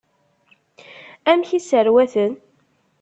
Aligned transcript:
Amek 1.31 1.49
i 1.57 1.59
sserwaten? 1.61 2.33